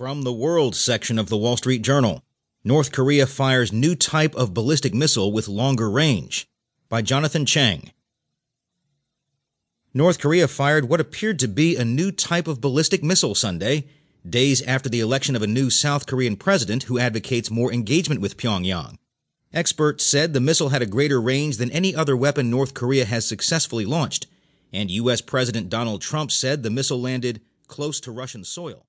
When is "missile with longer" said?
4.94-5.90